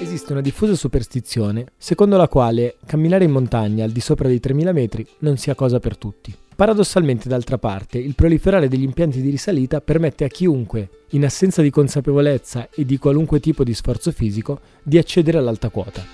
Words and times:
Esiste 0.00 0.30
una 0.30 0.40
diffusa 0.40 0.76
superstizione 0.76 1.66
secondo 1.76 2.16
la 2.16 2.28
quale 2.28 2.76
camminare 2.86 3.24
in 3.24 3.32
montagna 3.32 3.82
al 3.82 3.90
di 3.90 3.98
sopra 3.98 4.28
dei 4.28 4.38
3000 4.38 4.72
metri 4.72 5.04
non 5.20 5.36
sia 5.36 5.56
cosa 5.56 5.80
per 5.80 5.96
tutti. 5.96 6.32
Paradossalmente, 6.54 7.28
d'altra 7.28 7.58
parte, 7.58 7.98
il 7.98 8.14
proliferare 8.14 8.68
degli 8.68 8.84
impianti 8.84 9.20
di 9.20 9.30
risalita 9.30 9.80
permette 9.80 10.24
a 10.24 10.28
chiunque, 10.28 10.88
in 11.10 11.24
assenza 11.24 11.62
di 11.62 11.70
consapevolezza 11.70 12.68
e 12.70 12.84
di 12.84 12.96
qualunque 12.96 13.40
tipo 13.40 13.64
di 13.64 13.74
sforzo 13.74 14.12
fisico, 14.12 14.60
di 14.84 14.98
accedere 14.98 15.38
all'alta 15.38 15.68
quota. 15.68 16.04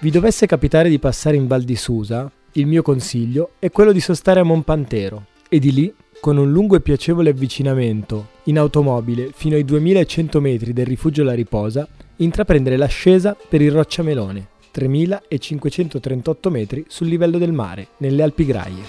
Vi 0.00 0.10
dovesse 0.10 0.46
capitare 0.46 0.90
di 0.90 0.98
passare 0.98 1.36
in 1.36 1.46
Val 1.46 1.62
di 1.62 1.76
Susa, 1.76 2.30
il 2.52 2.66
mio 2.66 2.82
consiglio 2.82 3.52
è 3.58 3.70
quello 3.70 3.92
di 3.92 4.00
sostare 4.00 4.40
a 4.40 4.44
Monpantero 4.44 5.26
e 5.48 5.58
di 5.58 5.72
lì 5.72 5.94
con 6.22 6.36
un 6.36 6.52
lungo 6.52 6.76
e 6.76 6.80
piacevole 6.80 7.30
avvicinamento 7.30 8.28
in 8.44 8.56
automobile 8.56 9.30
fino 9.34 9.56
ai 9.56 9.64
2100 9.64 10.40
metri 10.40 10.72
del 10.72 10.86
rifugio 10.86 11.24
La 11.24 11.32
Riposa, 11.32 11.84
intraprendere 12.18 12.76
l'ascesa 12.76 13.36
per 13.48 13.60
il 13.60 13.72
Rocciamelone, 13.72 14.50
3538 14.70 16.48
metri 16.48 16.84
sul 16.86 17.08
livello 17.08 17.38
del 17.38 17.50
mare, 17.50 17.88
nelle 17.96 18.22
Alpi 18.22 18.44
Graie. 18.44 18.82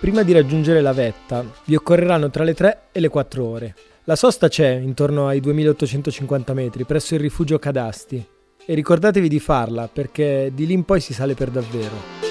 Prima 0.00 0.24
di 0.24 0.32
raggiungere 0.32 0.80
la 0.80 0.94
vetta 0.94 1.44
vi 1.66 1.76
occorreranno 1.76 2.28
tra 2.28 2.42
le 2.42 2.54
3 2.54 2.80
e 2.90 2.98
le 2.98 3.08
4 3.08 3.44
ore. 3.44 3.76
La 4.02 4.16
sosta 4.16 4.48
c'è 4.48 4.74
intorno 4.74 5.28
ai 5.28 5.38
2850 5.38 6.54
metri 6.54 6.82
presso 6.82 7.14
il 7.14 7.20
rifugio 7.20 7.60
Cadasti 7.60 8.26
e 8.66 8.74
ricordatevi 8.74 9.28
di 9.28 9.38
farla 9.38 9.86
perché 9.86 10.50
di 10.52 10.66
lì 10.66 10.72
in 10.72 10.82
poi 10.82 10.98
si 10.98 11.14
sale 11.14 11.34
per 11.34 11.50
davvero. 11.50 12.29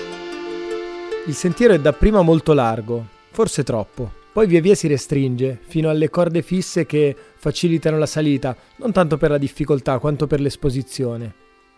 Il 1.30 1.36
sentiero 1.36 1.76
è 1.76 1.80
dapprima 1.80 2.24
molto 2.24 2.54
largo, 2.54 3.06
forse 3.30 3.64
troppo, 3.64 4.12
poi 4.34 4.48
via 4.48 4.62
via 4.62 4.74
si 4.74 4.88
restringe 4.88 5.60
fino 5.62 5.88
alle 5.88 6.09
corde 6.09 6.42
fisse 6.42 6.88
che 6.88 7.16
facilitano 7.36 8.00
la 8.00 8.08
salita, 8.08 8.58
non 8.78 8.92
tanto 8.92 9.16
per 9.17 9.30
la 9.30 9.38
difficoltà 9.38 10.00
quanto 10.00 10.26
per 10.26 10.40
l'esposizione. 10.40 11.31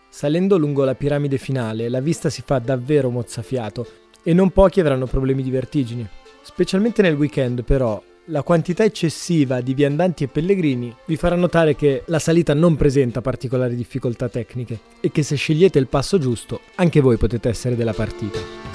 Salendo 0.08 0.56
lungo 0.56 0.84
la 0.84 0.94
piramide 0.94 1.36
finale, 1.36 1.90
la 1.90 2.00
vista 2.00 2.30
si 2.30 2.40
fa 2.42 2.60
davvero 2.60 3.10
mozzafiato 3.10 3.86
e 4.22 4.32
non 4.32 4.48
pochi 4.52 4.80
avranno 4.80 5.04
problemi 5.04 5.42
di 5.42 5.50
vertigini. 5.50 6.08
Specialmente 6.40 7.02
nel 7.02 7.16
weekend, 7.16 7.62
però, 7.62 8.02
la 8.26 8.42
quantità 8.42 8.84
eccessiva 8.84 9.60
di 9.60 9.74
viandanti 9.74 10.24
e 10.24 10.28
pellegrini 10.28 10.96
vi 11.04 11.16
farà 11.16 11.36
notare 11.36 11.76
che 11.76 12.04
la 12.06 12.18
salita 12.18 12.54
non 12.54 12.76
presenta 12.76 13.20
particolari 13.20 13.76
difficoltà 13.76 14.30
tecniche 14.30 14.78
e 15.02 15.10
che 15.10 15.22
se 15.22 15.36
scegliete 15.36 15.78
il 15.78 15.88
passo 15.88 16.16
giusto, 16.16 16.60
anche 16.76 17.00
voi 17.00 17.18
potete 17.18 17.50
essere 17.50 17.76
della 17.76 17.92
partita. 17.92 18.71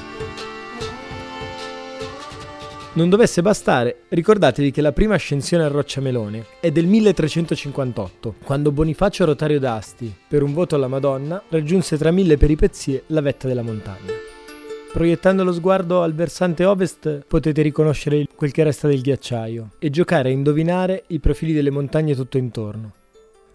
Non 2.97 3.09
dovesse 3.09 3.43
bastare, 3.43 4.05
ricordatevi 4.09 4.71
che 4.71 4.81
la 4.81 4.91
prima 4.91 5.13
ascensione 5.13 5.63
a 5.63 5.67
Rocciamelone 5.67 6.47
è 6.59 6.71
del 6.71 6.87
1358, 6.87 8.37
quando 8.43 8.71
Bonifacio 8.71 9.23
Rotario 9.23 9.59
d'Asti, 9.59 10.11
per 10.27 10.41
un 10.41 10.51
voto 10.51 10.73
alla 10.73 10.87
Madonna, 10.87 11.43
raggiunse 11.49 11.95
tra 11.95 12.09
mille 12.09 12.37
peripezie 12.37 13.03
la 13.07 13.21
vetta 13.21 13.47
della 13.47 13.61
montagna. 13.61 14.13
Proiettando 14.91 15.43
lo 15.43 15.53
sguardo 15.53 16.01
al 16.01 16.15
versante 16.15 16.65
ovest 16.65 17.25
potete 17.27 17.61
riconoscere 17.61 18.25
quel 18.33 18.51
che 18.51 18.63
resta 18.63 18.87
del 18.87 19.01
ghiacciaio 19.01 19.73
e 19.77 19.91
giocare 19.91 20.29
a 20.29 20.31
indovinare 20.31 21.03
i 21.09 21.19
profili 21.19 21.53
delle 21.53 21.69
montagne 21.69 22.15
tutto 22.15 22.39
intorno. 22.39 22.93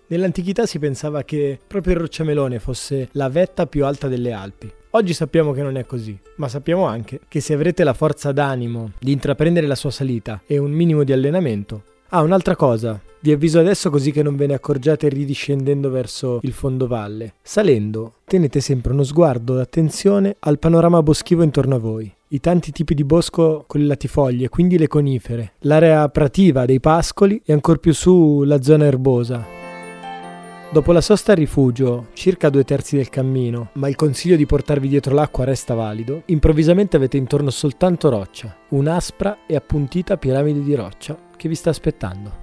Nell'antichità 0.07 0.67
si 0.67 0.79
pensava 0.79 1.25
che 1.25 1.59
proprio 1.67 1.95
il 1.95 2.01
Rocciamelone 2.03 2.61
fosse 2.61 3.09
la 3.15 3.29
vetta 3.29 3.67
più 3.67 3.85
alta 3.87 4.07
delle 4.07 4.31
Alpi, 4.31 4.73
Oggi 4.95 5.15
sappiamo 5.15 5.53
che 5.53 5.63
non 5.63 5.79
è 5.79 5.87
così, 5.87 6.15
ma 6.37 6.49
sappiamo 6.49 6.85
anche 6.85 7.21
che 7.27 7.41
se 7.41 7.55
avrete 7.55 7.83
la 7.83 7.95
forza 7.95 8.31
d'animo 8.31 8.91
di 8.99 9.13
intraprendere 9.13 9.67
la 9.67 9.75
sua 9.75 9.91
salita 9.91 10.43
e 10.47 10.59
un 10.59 10.71
minimo 10.71 11.03
di 11.03 11.15
allenamento. 11.15 11.85
Ah, 12.11 12.21
un'altra 12.21 12.57
cosa, 12.57 13.01
vi 13.21 13.33
avviso 13.33 13.59
adesso 13.59 13.89
così 13.89 14.13
che 14.13 14.23
non 14.23 14.37
ve 14.37 14.49
ne 14.49 14.53
accorgiate 14.53 15.09
ridiscendendo 15.09 15.89
verso 15.89 16.41
il 16.43 16.53
fondovalle. 16.53 17.33
Salendo, 17.41 18.17
tenete 18.27 18.61
sempre 18.61 18.93
uno 18.93 19.03
sguardo 19.03 19.55
d'attenzione 19.55 20.37
al 20.41 20.59
panorama 20.59 21.03
boschivo 21.03 21.43
intorno 21.43 21.77
a 21.77 21.79
voi. 21.79 22.13
I 22.29 22.41
tanti 22.41 22.71
tipi 22.71 22.93
di 22.93 23.05
bosco 23.05 23.65
con 23.67 23.81
le 23.81 23.87
latifoglie, 23.87 24.51
quindi 24.51 24.77
le 24.77 24.89
conifere, 24.89 25.53
l'area 25.61 26.07
prativa 26.11 26.67
dei 26.67 26.81
pascoli 26.81 27.41
e 27.43 27.55
ancor 27.55 27.79
più 27.79 27.95
su 27.95 28.43
la 28.45 28.61
zona 28.61 28.85
erbosa, 28.85 29.52
Dopo 30.73 30.93
la 30.93 31.03
sosta 31.03 31.33
a 31.33 31.35
rifugio, 31.35 32.07
circa 32.15 32.49
due 32.49 32.65
terzi 32.65 32.97
del 32.97 33.11
cammino, 33.11 33.73
ma 33.75 33.91
il 33.91 33.95
consiglio 33.95 34.37
di 34.37 34.47
portarvi 34.47 34.89
dietro 34.89 35.15
l'acqua 35.15 35.45
resta 35.45 35.75
valido, 35.75 36.23
improvvisamente 36.27 36.97
avete 36.97 37.19
intorno 37.19 37.51
soltanto 37.51 38.09
roccia, 38.09 38.57
un'aspra 38.71 39.41
e 39.47 39.55
appuntita 39.55 40.17
piramide 40.17 40.63
di 40.63 40.75
roccia 40.75 41.15
che 41.37 41.49
vi 41.51 41.57
sta 41.57 41.69
aspettando. 41.69 42.42